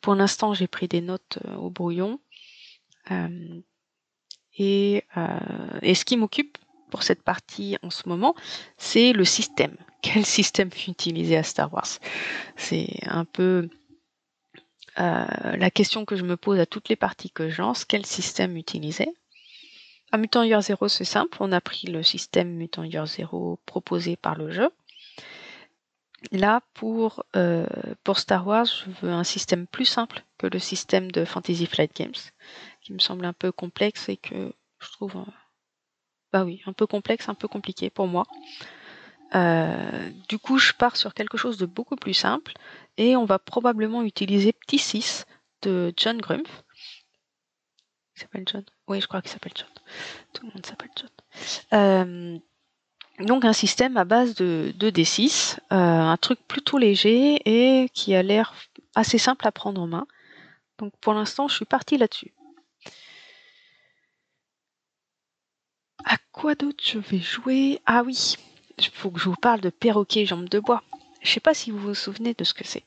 pour 0.00 0.14
l'instant, 0.14 0.54
j'ai 0.54 0.68
pris 0.68 0.88
des 0.88 1.02
notes 1.02 1.38
au 1.58 1.68
brouillon. 1.68 2.18
et, 4.56 5.04
ce 5.14 6.04
qui 6.06 6.16
m'occupe, 6.16 6.56
pour 6.90 7.02
cette 7.02 7.22
partie 7.22 7.76
en 7.82 7.90
ce 7.90 8.08
moment, 8.08 8.34
c'est 8.76 9.12
le 9.12 9.24
système. 9.24 9.76
Quel 10.02 10.24
système 10.24 10.70
utiliser 10.86 11.36
à 11.36 11.42
Star 11.42 11.72
Wars? 11.72 11.98
C'est 12.56 12.88
un 13.06 13.24
peu 13.24 13.68
euh, 14.98 15.26
la 15.56 15.70
question 15.70 16.04
que 16.04 16.16
je 16.16 16.24
me 16.24 16.36
pose 16.36 16.58
à 16.58 16.66
toutes 16.66 16.88
les 16.88 16.96
parties 16.96 17.30
que 17.30 17.48
je 17.48 17.62
lance. 17.62 17.84
Quel 17.84 18.04
système 18.06 18.56
utiliser? 18.56 19.08
À 20.10 20.16
Mutant 20.16 20.42
Year 20.42 20.60
Zero, 20.62 20.88
c'est 20.88 21.04
simple. 21.04 21.36
On 21.40 21.52
a 21.52 21.60
pris 21.60 21.86
le 21.86 22.02
système 22.02 22.54
Mutant 22.54 22.84
Year 22.84 23.06
Zero 23.06 23.58
proposé 23.66 24.16
par 24.16 24.36
le 24.36 24.50
jeu. 24.50 24.70
Là, 26.32 26.62
pour, 26.74 27.24
euh, 27.36 27.66
pour 28.02 28.18
Star 28.18 28.46
Wars, 28.46 28.66
je 28.66 28.90
veux 29.02 29.12
un 29.12 29.24
système 29.24 29.66
plus 29.66 29.84
simple 29.84 30.24
que 30.38 30.46
le 30.46 30.58
système 30.58 31.12
de 31.12 31.24
Fantasy 31.24 31.66
Flight 31.66 31.94
Games, 31.94 32.12
qui 32.82 32.92
me 32.92 32.98
semble 32.98 33.24
un 33.24 33.32
peu 33.32 33.52
complexe 33.52 34.08
et 34.08 34.16
que 34.16 34.52
je 34.80 34.92
trouve 34.92 35.16
bah 36.32 36.44
oui, 36.44 36.62
un 36.66 36.72
peu 36.72 36.86
complexe, 36.86 37.28
un 37.28 37.34
peu 37.34 37.48
compliqué 37.48 37.90
pour 37.90 38.06
moi. 38.06 38.24
Euh, 39.34 40.10
du 40.28 40.38
coup, 40.38 40.58
je 40.58 40.72
pars 40.72 40.96
sur 40.96 41.14
quelque 41.14 41.36
chose 41.36 41.58
de 41.58 41.66
beaucoup 41.66 41.96
plus 41.96 42.14
simple 42.14 42.52
et 42.96 43.16
on 43.16 43.24
va 43.24 43.38
probablement 43.38 44.02
utiliser 44.02 44.52
Petit 44.52 44.78
6 44.78 45.26
de 45.62 45.92
John 45.96 46.18
Grumpf. 46.18 46.62
Il 48.16 48.20
s'appelle 48.20 48.44
John? 48.50 48.64
Oui, 48.88 49.00
je 49.00 49.06
crois 49.06 49.20
qu'il 49.22 49.30
s'appelle 49.30 49.52
John. 49.54 49.68
Tout 50.32 50.46
le 50.46 50.52
monde 50.52 50.66
s'appelle 50.66 50.90
John. 50.96 51.10
Euh, 51.72 52.38
donc 53.20 53.44
un 53.44 53.52
système 53.52 53.96
à 53.96 54.04
base 54.04 54.34
de, 54.34 54.72
2D6, 54.78 55.58
euh, 55.58 55.76
un 55.76 56.16
truc 56.16 56.38
plutôt 56.46 56.78
léger 56.78 57.40
et 57.44 57.88
qui 57.90 58.14
a 58.14 58.22
l'air 58.22 58.54
assez 58.94 59.18
simple 59.18 59.46
à 59.46 59.52
prendre 59.52 59.80
en 59.80 59.86
main. 59.86 60.06
Donc 60.78 60.92
pour 61.00 61.14
l'instant, 61.14 61.48
je 61.48 61.54
suis 61.54 61.64
parti 61.64 61.98
là-dessus. 61.98 62.32
À 66.04 66.16
quoi 66.32 66.54
d'autre 66.54 66.82
je 66.84 66.98
vais 66.98 67.18
jouer? 67.18 67.80
Ah 67.86 68.02
oui, 68.04 68.34
il 68.78 68.86
faut 68.86 69.10
que 69.10 69.20
je 69.20 69.28
vous 69.28 69.36
parle 69.36 69.60
de 69.60 69.70
Perroquet 69.70 70.26
Jambes 70.26 70.48
de 70.48 70.60
Bois. 70.60 70.82
Je 71.22 71.30
sais 71.30 71.40
pas 71.40 71.54
si 71.54 71.70
vous 71.70 71.78
vous 71.78 71.94
souvenez 71.94 72.34
de 72.34 72.44
ce 72.44 72.54
que 72.54 72.66
c'est. 72.66 72.84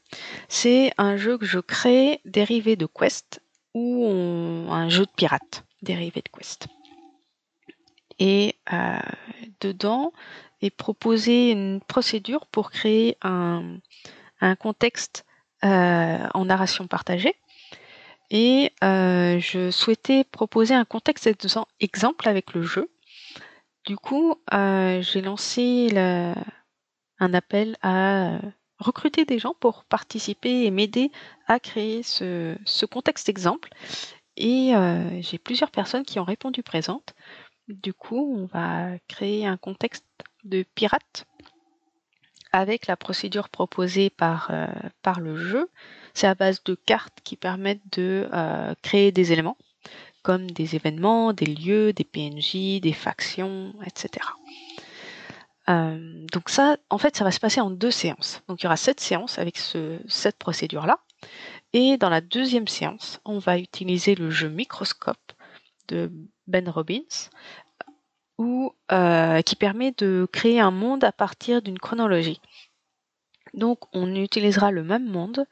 C'est 0.48 0.91
un 0.98 1.18
jeu 1.18 1.38
que 1.38 1.46
je 1.46 1.60
crée 1.60 2.22
dérivé 2.25 2.75
de 2.75 2.86
Quest 2.86 3.41
ou 3.74 4.06
un 4.70 4.89
jeu 4.89 5.06
de 5.06 5.12
pirate 5.15 5.63
dérivé 5.82 6.22
de 6.22 6.38
Quest. 6.38 6.68
Et 8.20 8.56
euh, 8.72 9.00
dedans 9.60 10.13
est 10.62 10.70
proposée 10.70 11.51
une 11.51 11.82
procédure 11.82 12.46
pour 12.48 12.72
créer 12.72 13.18
un, 13.22 13.80
contexte 14.60 15.25
euh, 15.63 16.27
en 16.34 16.46
narration 16.46 16.88
partagée. 16.88 17.36
Et 18.30 18.72
euh, 18.84 19.39
je 19.39 19.72
souhaitais 19.72 20.24
proposer 20.24 20.74
un 20.74 20.86
contexte 20.86 21.30
exemple 21.80 22.30
avec 22.30 22.53
le 22.53 22.63
jeu 22.63 22.89
du 23.86 23.98
coup, 23.98 24.36
euh, 24.54 25.02
j'ai 25.02 25.22
lancé 25.22 25.90
un 27.20 27.34
appel 27.34 27.78
à 27.82 28.40
recruter 28.78 29.26
des 29.26 29.40
gens 29.40 29.56
pour 29.60 29.86
participer 29.86 30.66
et 30.66 30.72
m'aider 30.72 31.12
à 31.48 31.60
créer 31.60 32.04
ce, 32.04 32.86
contexte 32.86 33.30
exemple. 33.30 33.70
Et 34.38 34.76
euh, 34.76 35.22
j'ai 35.22 35.38
plusieurs 35.38 35.72
personnes 35.72 36.04
qui 36.04 36.20
ont 36.20 36.24
répondu 36.24 36.64
présentes. 36.64 37.14
Du 37.68 37.94
coup, 37.94 38.36
on 38.38 38.46
va 38.46 38.98
créer 39.08 39.46
un 39.46 39.58
contexte 39.58 40.06
de 40.44 40.64
pirate 40.76 41.26
avec 42.52 42.88
la 42.88 42.98
procédure 42.98 43.50
proposée 43.50 44.12
euh, 44.22 44.68
par 45.02 45.20
le 45.20 45.38
jeu. 45.38 45.70
C'est 46.14 46.28
à 46.28 46.36
base 46.36 46.64
de 46.64 46.76
cartes 46.76 47.20
qui 47.24 47.36
permettent 47.36 47.98
de 47.98 48.30
créer 48.82 49.12
des 49.12 49.32
éléments 49.32 49.58
comme 50.24 50.50
des 50.51 50.75
événements, 50.75 51.34
des 51.34 51.46
lieux, 51.46 51.94
des 51.94 52.04
PNJ, 52.04 52.80
des 52.82 52.94
factions, 52.94 53.74
etc. 53.86 54.25
Euh, 55.70 56.25
donc 56.32 56.50
ça, 56.50 56.78
en 56.90 56.98
fait, 56.98 57.16
ça 57.16 57.24
va 57.24 57.32
se 57.32 57.40
passer 57.40 57.62
en 57.62 57.70
deux 57.70 57.92
séances. 57.92 58.42
Donc 58.48 58.62
il 58.62 58.66
y 58.66 58.68
aura 58.68 58.78
cette 58.78 59.00
séance 59.00 59.40
avec 59.40 59.58
cette 59.58 60.38
procédure-là. 60.38 61.00
Et 61.74 61.98
dans 61.98 62.10
la 62.10 62.22
deuxième 62.22 62.68
séance, 62.68 63.20
on 63.25 63.40
va 63.40 63.58
utiliser 63.58 64.16
le 64.16 64.30
jeu 64.30 64.50
Microscope 64.50 65.34
de 65.88 66.12
Ben 66.48 66.68
Robbins, 66.68 67.30
euh, 68.92 69.42
qui 69.44 69.56
permet 69.56 69.92
de 69.92 70.28
créer 70.32 70.60
un 70.60 70.72
monde 70.72 71.04
à 71.04 71.12
partir 71.12 71.62
d'une 71.62 71.78
chronologie. 71.78 72.42
Donc 73.54 73.80
on 73.94 74.16
utilisera 74.16 74.72
le 74.72 74.84
même 74.84 75.08
monde 75.08 75.46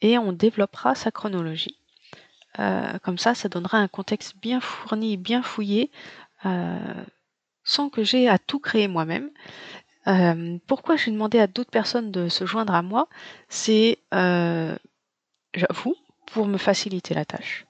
et 0.00 0.18
on 0.18 0.32
développera 0.32 0.94
sa 0.94 1.10
chronologie. 1.10 1.78
Euh, 2.60 2.98
comme 3.02 3.18
ça, 3.18 3.34
ça 3.34 3.48
donnera 3.48 3.78
un 3.78 3.88
contexte 3.88 4.36
bien 4.36 4.60
fourni, 4.60 5.16
bien 5.16 5.42
fouillé, 5.42 5.90
euh, 6.46 7.04
sans 7.64 7.88
que 7.88 8.04
j'ai 8.04 8.28
à 8.28 8.38
tout 8.38 8.60
créer 8.60 8.88
moi-même. 8.88 9.30
Euh, 10.06 10.58
pourquoi 10.66 10.96
j'ai 10.96 11.10
demandé 11.10 11.38
à 11.38 11.46
d'autres 11.46 11.70
personnes 11.70 12.10
de 12.10 12.28
se 12.28 12.46
joindre 12.46 12.74
à 12.74 12.82
moi? 12.82 13.08
C'est, 13.48 13.98
j'avoue, 15.54 15.96
pour 16.26 16.46
me 16.46 16.58
faciliter 16.58 17.14
la 17.14 17.24
tâche. 17.24 17.66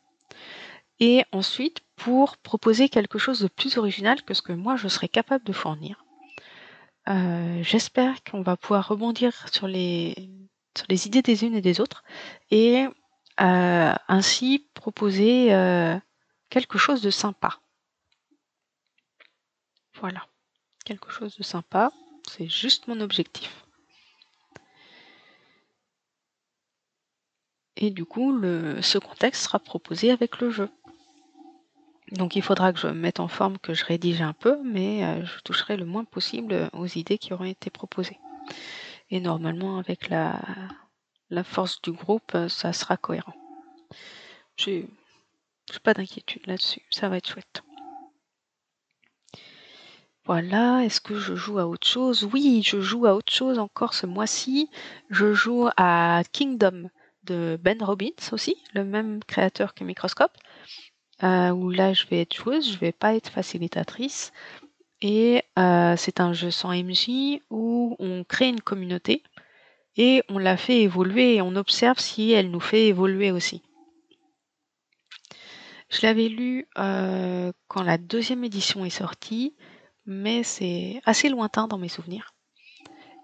Et 1.01 1.25
ensuite, 1.33 1.81
pour 1.97 2.37
proposer 2.39 2.89
quelque 2.89 3.19
chose 3.19 3.41
de 3.41 3.49
plus 3.49 3.79
original 3.79 4.23
que 4.23 4.35
ce 4.35 4.43
que 4.43 4.53
moi 4.53 4.77
je 4.77 4.89
serais 4.89 5.09
capable 5.09 5.45
de 5.45 5.53
fournir. 5.53 6.05
J'espère 7.63 8.23
qu'on 8.25 8.43
va 8.43 8.57
pouvoir 8.57 8.89
rebondir 8.89 9.49
sur 9.53 9.67
les, 9.69 10.31
sur 10.77 10.87
les 10.89 11.07
idées 11.07 11.23
des 11.23 11.45
unes 11.45 11.55
et 11.55 11.61
des 11.61 11.81
autres 11.81 12.03
et 12.51 12.87
euh, 13.41 13.95
ainsi 14.09 14.69
proposer 14.75 15.53
euh, 15.55 15.99
quelque 16.51 16.79
chose 16.79 17.03
de 17.03 17.11
sympa. 17.11 17.59
Voilà, 20.01 20.27
quelque 20.85 21.11
chose 21.11 21.37
de 21.37 21.43
sympa, 21.43 21.93
c'est 22.29 22.49
juste 22.49 22.89
mon 22.89 23.01
objectif. 23.01 23.65
Et 27.77 27.91
du 27.91 28.05
coup, 28.05 28.41
ce 28.41 28.99
contexte 28.99 29.45
sera 29.45 29.59
proposé 29.59 30.11
avec 30.11 30.41
le 30.41 30.51
jeu. 30.51 30.71
Donc 32.13 32.37
il 32.37 32.43
faudra 32.43 32.73
que 32.73 32.79
je 32.79 32.87
me 32.87 32.93
mette 32.93 33.19
en 33.19 33.29
forme, 33.29 33.59
que 33.59 33.75
je 33.75 33.85
rédige 33.85 34.23
un 34.23 34.35
peu, 34.35 34.63
mais 34.63 35.05
euh, 35.05 35.25
je 35.25 35.41
toucherai 35.41 35.77
le 35.77 35.85
moins 35.85 36.05
possible 36.05 36.71
aux 36.73 36.87
idées 36.87 37.19
qui 37.19 37.33
auront 37.33 37.45
été 37.45 37.71
proposées. 37.71 38.19
Et 39.11 39.21
normalement, 39.21 39.79
avec 39.79 40.09
la, 40.09 40.41
la 41.35 41.45
force 41.45 41.83
du 41.83 41.93
groupe, 41.93 42.37
ça 42.49 42.73
sera 42.73 42.97
cohérent. 42.97 43.35
J'ai 44.57 44.87
pas 45.83 45.95
d'inquiétude 45.95 46.47
là-dessus, 46.47 46.83
ça 46.91 47.09
va 47.09 47.17
être 47.19 47.29
chouette. 47.29 47.63
Voilà, 50.27 50.83
est-ce 50.85 51.03
que 51.03 51.19
je 51.19 51.35
joue 51.35 51.59
à 51.59 51.67
autre 51.67 51.87
chose? 51.87 52.25
Oui, 52.33 52.63
je 52.65 52.81
joue 52.81 53.05
à 53.05 53.15
autre 53.15 53.33
chose 53.33 53.59
encore 53.59 53.93
ce 53.93 54.07
mois-ci. 54.07 54.71
Je 55.11 55.35
joue 55.35 55.69
à 55.77 56.23
Kingdom 56.33 56.89
de 57.25 57.59
Ben 57.61 57.83
Robbins 57.83 58.09
aussi, 58.33 58.57
le 58.73 58.85
même 58.85 59.23
créateur 59.25 59.75
que 59.75 59.85
Microscope, 59.85 60.33
euh, 61.23 61.51
où 61.51 61.71
là 61.71 61.93
je 61.93 62.07
vais 62.07 62.23
être 62.23 62.35
joueuse, 62.35 62.73
je 62.73 62.79
vais 62.79 62.93
pas 62.93 63.15
être 63.15 63.29
facilitatrice. 63.29 64.33
Et 65.03 65.43
euh, 65.59 65.95
c'est 65.99 66.21
un 66.21 66.33
jeu 66.33 66.51
sans 66.51 66.73
MJ 66.73 67.41
où 67.51 67.95
on 67.99 68.25
crée 68.25 68.49
une 68.49 68.63
communauté 68.63 69.23
et 69.97 70.23
on 70.29 70.39
la 70.39 70.57
fait 70.57 70.83
évoluer 70.83 71.37
et 71.37 71.43
on 71.43 71.57
observe 71.57 71.99
si 71.99 72.33
elle 72.33 72.51
nous 72.51 72.61
fait 72.61 72.87
évoluer 72.87 73.31
aussi. 73.31 73.63
Je 75.91 76.01
l'avais 76.03 76.29
lu 76.29 76.67
euh, 76.79 77.53
quand 77.69 77.83
la 77.83 77.99
deuxième 77.99 78.45
édition 78.45 78.85
est 78.85 78.91
sortie 78.91 79.55
mais 80.07 80.43
c'est 80.43 81.01
assez 81.05 81.29
lointain 81.29 81.67
dans 81.67 81.79
mes 81.79 81.89
souvenirs. 81.89 82.35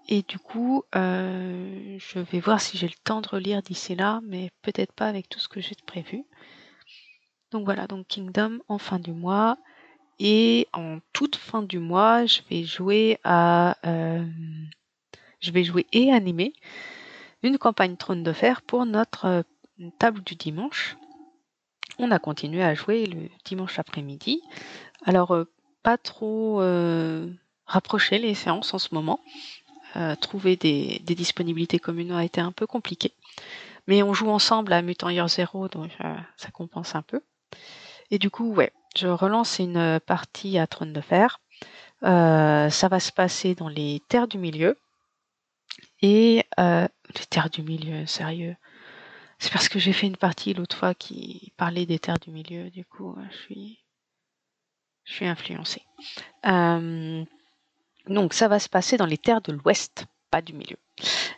Et 0.07 0.23
du 0.23 0.39
coup, 0.39 0.83
euh, 0.95 1.97
je 1.99 2.19
vais 2.19 2.39
voir 2.39 2.59
si 2.59 2.77
j'ai 2.77 2.87
le 2.87 3.03
temps 3.03 3.21
de 3.21 3.27
relire 3.27 3.61
d'ici 3.61 3.95
là, 3.95 4.19
mais 4.23 4.51
peut-être 4.61 4.93
pas 4.93 5.07
avec 5.07 5.29
tout 5.29 5.39
ce 5.39 5.47
que 5.47 5.61
j'ai 5.61 5.75
prévu. 5.85 6.23
Donc 7.51 7.65
voilà, 7.65 7.87
donc 7.87 8.07
Kingdom 8.07 8.59
en 8.67 8.77
fin 8.77 8.99
du 8.99 9.13
mois. 9.13 9.57
Et 10.19 10.67
en 10.73 10.99
toute 11.13 11.35
fin 11.35 11.63
du 11.63 11.79
mois, 11.79 12.25
je 12.25 12.41
vais 12.49 12.63
jouer 12.63 13.19
à... 13.23 13.77
Euh, 13.85 14.25
je 15.41 15.51
vais 15.51 15.63
jouer 15.63 15.85
et 15.91 16.11
animer 16.13 16.53
une 17.43 17.57
campagne 17.57 17.97
Trône 17.97 18.23
de 18.23 18.33
Fer 18.33 18.61
pour 18.61 18.85
notre 18.85 19.25
euh, 19.25 19.41
table 19.99 20.21
du 20.23 20.35
dimanche. 20.35 20.97
On 21.99 22.11
a 22.11 22.19
continué 22.19 22.63
à 22.63 22.73
jouer 22.73 23.05
le 23.05 23.29
dimanche 23.45 23.77
après-midi. 23.77 24.41
Alors, 25.05 25.35
pas 25.83 25.97
trop 25.97 26.61
euh, 26.61 27.27
rapprocher 27.65 28.17
les 28.17 28.35
séances 28.35 28.73
en 28.73 28.79
ce 28.79 28.93
moment. 28.93 29.19
Euh, 29.95 30.15
trouver 30.15 30.55
des, 30.55 31.01
disponibilités 31.05 31.79
communes 31.79 32.11
a 32.11 32.23
été 32.23 32.39
un 32.39 32.51
peu 32.51 32.67
compliqué. 32.67 33.13
Mais 33.87 34.03
on 34.03 34.13
joue 34.13 34.29
ensemble 34.29 34.73
à 34.73 34.81
Mutant 34.81 35.09
Year 35.09 35.27
Zero, 35.27 35.67
donc 35.67 35.91
euh, 36.03 36.15
ça 36.37 36.51
compense 36.51 36.95
un 36.95 37.01
peu. 37.01 37.21
Et 38.09 38.19
du 38.19 38.29
coup, 38.29 38.53
ouais, 38.53 38.71
je 38.95 39.07
relance 39.07 39.59
une 39.59 39.99
partie 40.05 40.57
à 40.57 40.67
Trône 40.67 40.93
de 40.93 41.01
Fer. 41.01 41.39
ça 42.01 42.87
va 42.89 42.99
se 42.99 43.11
passer 43.11 43.55
dans 43.55 43.69
les 43.69 44.01
terres 44.07 44.27
du 44.27 44.37
milieu. 44.37 44.77
Et 46.01 46.45
les 46.57 47.25
terres 47.29 47.49
du 47.49 47.61
milieu, 47.63 48.05
sérieux. 48.05 48.55
C'est 49.39 49.51
parce 49.51 49.69
que 49.69 49.79
j'ai 49.79 49.93
fait 49.93 50.07
une 50.07 50.17
partie 50.17 50.53
l'autre 50.53 50.77
fois 50.77 50.93
qui 50.93 51.51
parlait 51.57 51.85
des 51.85 51.99
terres 51.99 52.19
du 52.19 52.31
milieu, 52.31 52.69
du 52.69 52.85
coup, 52.85 53.15
je 53.31 53.37
suis 53.37 53.81
je 55.03 55.13
suis 55.13 55.25
influencée. 55.25 55.83
Euh, 56.45 57.23
donc 58.07 58.33
ça 58.33 58.47
va 58.47 58.59
se 58.59 58.69
passer 58.69 58.97
dans 58.97 59.05
les 59.05 59.17
terres 59.17 59.41
de 59.41 59.51
l'ouest, 59.51 60.05
pas 60.29 60.41
du 60.41 60.53
milieu. 60.53 60.77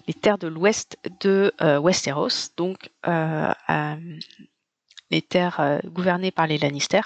Les 0.08 0.13
terres 0.13 0.38
de 0.38 0.48
l'ouest 0.48 0.98
de 1.22 1.53
euh, 1.62 1.79
Westeros, 1.79 2.51
donc 2.58 2.91
euh, 3.08 3.53
les 5.10 5.22
terres 5.22 5.82
gouvernées 5.86 6.32
par 6.32 6.48
les 6.48 6.58
Lannister, 6.58 7.01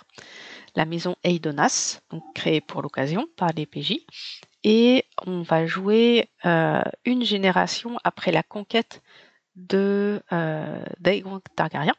la 0.78 0.86
maison 0.86 1.16
Eidonas, 1.24 2.00
créée 2.34 2.62
pour 2.62 2.82
l'occasion 2.82 3.28
par 3.36 3.50
les 3.54 3.66
PJ, 3.66 4.06
et 4.64 5.06
on 5.26 5.42
va 5.42 5.66
jouer 5.66 6.30
une 7.06 7.24
génération 7.24 7.98
après 8.04 8.32
la 8.32 8.44
conquête 8.44 9.02
de 9.56 10.22
d'Aegon 11.00 11.42
Targaryen 11.56 11.96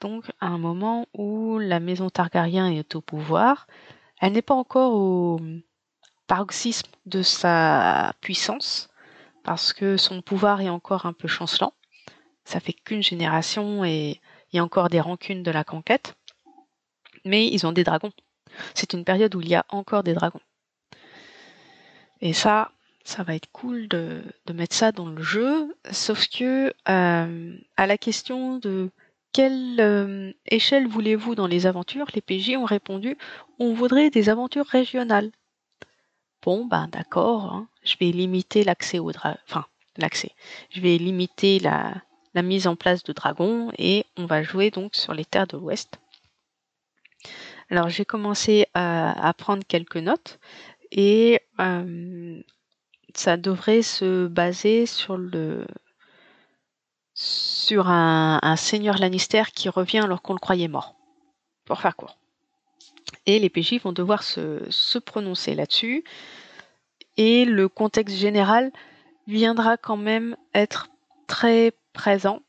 donc 0.00 0.24
à 0.40 0.46
un 0.46 0.58
moment 0.58 1.06
où 1.14 1.58
la 1.58 1.78
maison 1.78 2.08
Targaryen 2.10 2.70
est 2.70 2.94
au 2.94 3.00
pouvoir. 3.00 3.66
Elle 4.20 4.32
n'est 4.32 4.42
pas 4.42 4.54
encore 4.54 4.94
au 4.94 5.40
paroxysme 6.26 6.90
de 7.06 7.22
sa 7.22 8.14
puissance, 8.20 8.88
parce 9.44 9.72
que 9.72 9.96
son 9.96 10.22
pouvoir 10.22 10.60
est 10.60 10.68
encore 10.68 11.06
un 11.06 11.12
peu 11.12 11.28
chancelant. 11.28 11.74
Ça 12.44 12.60
fait 12.60 12.72
qu'une 12.72 13.02
génération 13.02 13.84
et 13.84 14.20
il 14.52 14.56
y 14.56 14.58
a 14.58 14.64
encore 14.64 14.88
des 14.88 15.00
rancunes 15.00 15.42
de 15.42 15.50
la 15.50 15.64
conquête. 15.64 16.14
Mais 17.24 17.46
ils 17.46 17.66
ont 17.66 17.72
des 17.72 17.84
dragons. 17.84 18.12
C'est 18.74 18.92
une 18.92 19.04
période 19.04 19.34
où 19.34 19.40
il 19.40 19.48
y 19.48 19.54
a 19.54 19.64
encore 19.68 20.02
des 20.02 20.14
dragons. 20.14 20.40
Et 22.20 22.32
ça, 22.32 22.72
ça 23.04 23.22
va 23.22 23.34
être 23.34 23.50
cool 23.52 23.88
de, 23.88 24.22
mettre 24.52 24.74
ça 24.74 24.92
dans 24.92 25.08
le 25.08 25.22
jeu. 25.22 25.74
Sauf 25.90 26.28
que 26.28 26.72
euh, 26.88 27.58
à 27.76 27.86
la 27.86 27.98
question 27.98 28.58
de 28.58 28.90
quelle 29.32 29.80
euh, 29.80 30.32
échelle 30.46 30.88
voulez-vous 30.88 31.34
dans 31.34 31.46
les 31.46 31.66
aventures 31.66 32.06
Les 32.14 32.20
PJ 32.20 32.56
ont 32.56 32.64
répondu 32.64 33.16
On 33.58 33.72
voudrait 33.72 34.10
des 34.10 34.28
aventures 34.28 34.66
régionales. 34.66 35.30
Bon, 36.42 36.64
ben 36.64 36.88
d'accord, 36.88 37.52
hein. 37.52 37.68
je 37.84 37.96
vais 38.00 38.10
limiter 38.12 38.64
l'accès 38.64 38.98
au 38.98 39.12
dragon. 39.12 39.38
Enfin, 39.46 39.66
l'accès. 39.98 40.32
Je 40.70 40.80
vais 40.80 40.96
limiter 40.98 41.58
la, 41.58 42.02
mise 42.42 42.66
en 42.66 42.76
place 42.76 43.02
de 43.02 43.12
dragons 43.12 43.70
et 43.78 44.04
on 44.16 44.26
va 44.26 44.42
jouer 44.42 44.70
donc 44.70 44.94
sur 44.94 45.14
les 45.14 45.24
terres 45.24 45.46
de 45.46 45.58
l'Ouest. 45.58 45.99
Alors 47.70 47.88
j'ai 47.88 48.04
commencé 48.04 48.66
à, 48.74 49.32
prendre 49.38 49.62
quelques 49.66 49.96
notes 49.96 50.40
et 50.90 51.40
euh, 51.60 52.42
ça 53.14 53.36
devrait 53.36 53.82
se 53.82 54.26
baser 54.26 54.86
sur 54.86 55.16
le, 55.16 55.66
sur 57.14 57.88
un, 57.88 58.56
seigneur 58.56 58.98
Lannister 58.98 59.44
qui 59.54 59.68
revient 59.68 59.98
alors 59.98 60.22
qu'on 60.22 60.32
le 60.32 60.38
croyait 60.38 60.68
mort, 60.68 60.96
pour 61.64 61.80
faire 61.80 61.94
court. 61.94 62.18
Et 63.26 63.38
les 63.38 63.50
PJ 63.50 63.80
vont 63.82 63.92
devoir 63.92 64.22
se, 64.22 64.98
prononcer 64.98 65.54
là-dessus. 65.54 66.02
Et 67.16 67.44
le 67.44 67.68
contexte 67.68 68.16
général 68.16 68.72
viendra 69.26 69.76
quand 69.76 69.96
même 69.96 70.36
être 70.54 70.88
très 71.26 71.72
présent. 71.92 72.40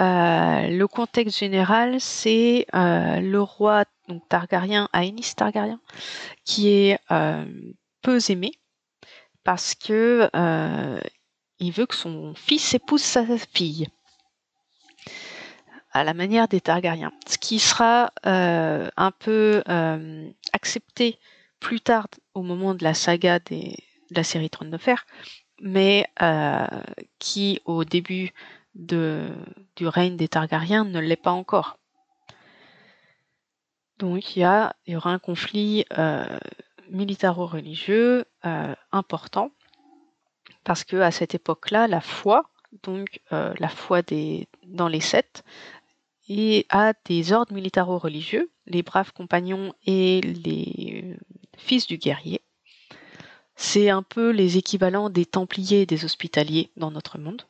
Euh, 0.00 0.68
le 0.68 0.86
contexte 0.86 1.38
général, 1.38 2.00
c'est 2.00 2.66
euh, 2.74 3.20
le 3.20 3.42
roi 3.42 3.84
donc 4.08 4.26
Targaryen, 4.28 4.88
Aenys 4.94 5.34
Targaryen, 5.36 5.78
qui 6.44 6.68
est 6.68 6.98
euh, 7.10 7.44
peu 8.00 8.18
aimé 8.30 8.52
parce 9.44 9.74
que 9.74 10.30
il 11.58 11.72
veut 11.72 11.84
que 11.84 11.94
son 11.94 12.34
fils 12.34 12.72
épouse 12.72 13.02
sa 13.02 13.24
fille 13.52 13.88
à 15.92 16.04
la 16.04 16.14
manière 16.14 16.48
des 16.48 16.60
Targaryens, 16.60 17.12
ce 17.26 17.36
qui 17.36 17.58
sera 17.58 18.12
un 18.24 19.10
peu 19.18 19.62
accepté 20.52 21.18
plus 21.58 21.80
tard 21.80 22.06
au 22.34 22.42
moment 22.42 22.74
de 22.74 22.84
la 22.84 22.94
saga 22.94 23.38
de 23.38 23.74
la 24.10 24.24
série 24.24 24.50
Trône 24.50 24.70
de 24.70 24.78
Fer, 24.78 25.04
mais 25.60 26.06
qui 27.18 27.60
au 27.64 27.84
début 27.84 28.32
du 28.74 29.86
règne 29.86 30.16
des 30.16 30.28
Targaryens 30.28 30.84
ne 30.84 31.00
l'est 31.00 31.16
pas 31.16 31.32
encore. 31.32 31.78
Donc 33.98 34.36
il 34.36 34.40
y, 34.86 34.96
aura 34.96 35.12
un 35.12 35.18
conflit 35.18 35.84
militaro-religieux 36.88 38.24
important 38.92 39.50
parce 40.64 40.84
que 40.84 40.96
à 40.96 41.10
cette 41.10 41.34
époque-là, 41.34 41.86
la 41.86 42.00
foi, 42.00 42.50
donc 42.82 43.20
la 43.30 43.68
foi 43.68 44.00
dans 44.66 44.88
les 44.88 45.00
sept, 45.00 45.44
et 46.30 46.64
à 46.68 46.92
des 47.06 47.32
ordres 47.32 47.52
militaro-religieux, 47.52 48.52
les 48.66 48.84
braves 48.84 49.12
compagnons 49.12 49.74
et 49.84 50.20
les 50.20 51.02
euh, 51.04 51.16
fils 51.58 51.88
du 51.88 51.98
guerrier. 51.98 52.40
C'est 53.56 53.90
un 53.90 54.04
peu 54.04 54.30
les 54.30 54.56
équivalents 54.56 55.10
des 55.10 55.26
templiers 55.26 55.82
et 55.82 55.86
des 55.86 56.04
hospitaliers 56.04 56.70
dans 56.76 56.92
notre 56.92 57.18
monde. 57.18 57.42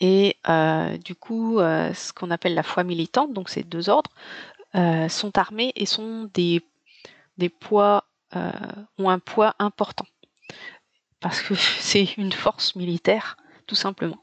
Et 0.00 0.36
euh, 0.48 0.96
du 0.98 1.14
coup, 1.14 1.58
euh, 1.58 1.92
ce 1.94 2.12
qu'on 2.12 2.30
appelle 2.30 2.54
la 2.54 2.62
foi 2.62 2.84
militante, 2.84 3.32
donc 3.32 3.48
ces 3.48 3.62
deux 3.62 3.88
ordres, 3.88 4.10
sont 5.08 5.38
armés 5.38 5.72
et 5.74 5.86
sont 5.86 6.28
des, 6.34 6.62
des 7.38 7.48
poids, 7.48 8.04
ont 8.34 9.08
un 9.08 9.18
poids 9.18 9.54
important. 9.58 10.04
Parce 11.20 11.40
que 11.40 11.54
c'est 11.80 12.16
une 12.18 12.32
force 12.32 12.76
militaire, 12.76 13.38
tout 13.66 13.74
simplement. 13.74 14.18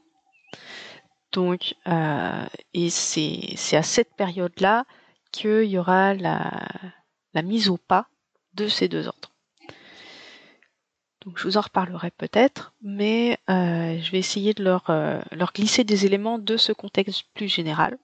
Donc, 1.34 1.74
euh, 1.88 2.46
et 2.74 2.90
c'est 2.90 3.76
à 3.76 3.82
cette 3.82 4.14
période-là 4.14 4.84
qu'il 5.32 5.64
y 5.64 5.78
aura 5.78 6.14
la, 6.14 6.68
mise 7.42 7.68
au 7.68 7.76
pas 7.76 8.06
de 8.54 8.68
ces 8.68 8.86
deux 8.86 9.08
ordres. 9.08 9.33
Je 11.36 11.44
vous 11.44 11.56
en 11.56 11.62
reparlerai 11.62 12.10
peut-être, 12.10 12.74
mais 12.82 13.38
euh, 13.48 13.98
je 13.98 14.10
vais 14.10 14.18
essayer 14.18 14.52
de 14.52 14.62
leur, 14.62 14.90
euh, 14.90 15.20
leur 15.32 15.52
glisser 15.52 15.82
des 15.82 16.04
éléments 16.04 16.38
de 16.38 16.56
ce 16.56 16.72
contexte 16.72 17.24
plus 17.34 17.48
général. 17.48 17.98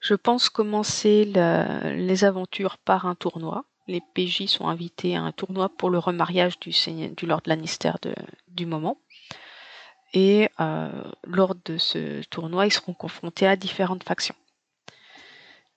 Je 0.00 0.14
pense 0.14 0.48
commencer 0.48 1.24
les 1.24 2.24
aventures 2.24 2.78
par 2.78 3.06
un 3.06 3.14
tournoi. 3.14 3.64
Les 3.86 4.00
PJ 4.14 4.46
sont 4.46 4.66
invités 4.66 5.14
à 5.14 5.22
un 5.22 5.30
tournoi 5.30 5.68
pour 5.68 5.90
le 5.90 5.98
remariage 5.98 6.58
du, 6.58 6.72
du 7.16 7.26
Lord 7.26 7.42
Lannister 7.46 7.92
du 8.48 8.66
moment. 8.66 8.98
Et 10.14 10.48
euh, 10.60 10.90
lors 11.24 11.54
de 11.54 11.78
ce 11.78 12.22
tournoi, 12.24 12.66
ils 12.66 12.72
seront 12.72 12.94
confrontés 12.94 13.46
à 13.46 13.56
différentes 13.56 14.04
factions. 14.04 14.34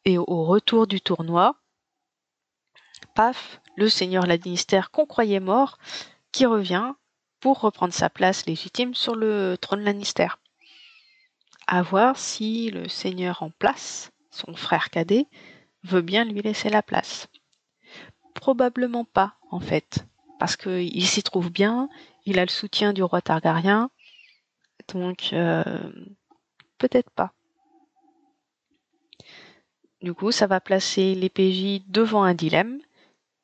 Et 0.03 0.17
au 0.17 0.43
retour 0.43 0.88
du 0.88 1.01
tournoi, 1.01 1.55
paf, 3.15 3.61
le 3.75 3.89
seigneur 3.89 4.25
Lannister 4.25 4.81
qu'on 4.91 5.05
croyait 5.05 5.39
mort, 5.39 5.77
qui 6.31 6.45
revient 6.45 6.93
pour 7.39 7.61
reprendre 7.61 7.93
sa 7.93 8.09
place 8.09 8.45
légitime 8.45 8.93
sur 8.93 9.15
le 9.15 9.57
trône 9.59 9.83
Lannister. 9.83 10.29
À 11.67 11.81
voir 11.81 12.17
si 12.17 12.69
le 12.71 12.88
seigneur 12.88 13.43
en 13.43 13.49
place, 13.49 14.11
son 14.31 14.55
frère 14.55 14.89
cadet, 14.89 15.27
veut 15.83 16.01
bien 16.01 16.25
lui 16.25 16.41
laisser 16.41 16.69
la 16.69 16.81
place. 16.81 17.27
Probablement 18.33 19.05
pas, 19.05 19.35
en 19.51 19.59
fait, 19.59 20.05
parce 20.39 20.55
qu'il 20.55 21.07
s'y 21.07 21.23
trouve 21.23 21.51
bien, 21.51 21.89
il 22.25 22.39
a 22.39 22.45
le 22.45 22.49
soutien 22.49 22.93
du 22.93 23.03
roi 23.03 23.21
Targaryen, 23.21 23.89
donc 24.93 25.29
euh, 25.33 25.63
peut-être 26.77 27.09
pas. 27.11 27.31
Du 30.01 30.13
coup, 30.13 30.31
ça 30.31 30.47
va 30.47 30.59
placer 30.59 31.15
les 31.15 31.29
PJ 31.29 31.83
devant 31.88 32.23
un 32.23 32.33
dilemme 32.33 32.79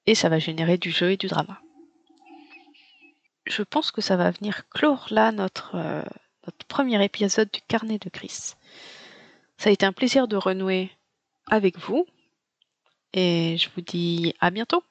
et 0.05 0.15
ça 0.15 0.29
va 0.29 0.39
générer 0.39 0.77
du 0.77 0.91
jeu 0.91 1.11
et 1.11 1.17
du 1.17 1.27
drama. 1.27 1.61
Je 3.45 3.63
pense 3.63 3.91
que 3.91 4.01
ça 4.01 4.15
va 4.15 4.31
venir 4.31 4.67
clore 4.69 5.07
là 5.09 5.31
notre, 5.31 5.75
euh, 5.75 6.03
notre 6.45 6.65
premier 6.67 7.03
épisode 7.03 7.49
du 7.51 7.61
carnet 7.67 7.97
de 7.97 8.09
Chris. 8.09 8.53
Ça 9.57 9.69
a 9.69 9.73
été 9.73 9.85
un 9.85 9.93
plaisir 9.93 10.27
de 10.27 10.37
renouer 10.37 10.91
avec 11.47 11.77
vous 11.77 12.05
et 13.13 13.57
je 13.57 13.69
vous 13.75 13.81
dis 13.81 14.33
à 14.39 14.51
bientôt. 14.51 14.83